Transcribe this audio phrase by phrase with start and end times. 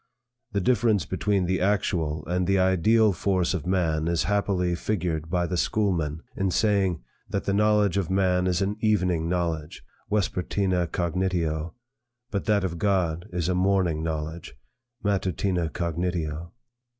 [0.53, 5.45] The difference between the actual and the ideal force of man is happily figured by
[5.45, 11.75] the schoolmen, in saying, that the knowledge of man is an evening knowledge, vespertina cognitio,
[12.31, 14.55] but that of God is a morning knowledge,
[15.05, 16.51] matutina cognitio.